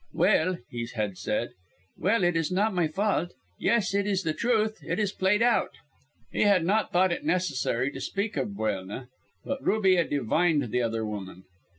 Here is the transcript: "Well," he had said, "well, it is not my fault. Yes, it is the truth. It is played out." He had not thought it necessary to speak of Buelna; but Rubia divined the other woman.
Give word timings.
"Well," 0.15 0.57
he 0.71 0.87
had 0.95 1.15
said, 1.19 1.51
"well, 1.95 2.23
it 2.23 2.35
is 2.35 2.51
not 2.51 2.73
my 2.73 2.87
fault. 2.87 3.33
Yes, 3.59 3.93
it 3.93 4.07
is 4.07 4.23
the 4.23 4.33
truth. 4.33 4.79
It 4.83 4.97
is 4.97 5.11
played 5.11 5.43
out." 5.43 5.75
He 6.31 6.41
had 6.41 6.65
not 6.65 6.91
thought 6.91 7.11
it 7.13 7.23
necessary 7.23 7.91
to 7.91 8.01
speak 8.01 8.35
of 8.35 8.55
Buelna; 8.57 9.09
but 9.45 9.63
Rubia 9.63 10.03
divined 10.07 10.71
the 10.71 10.81
other 10.81 11.05
woman. 11.05 11.43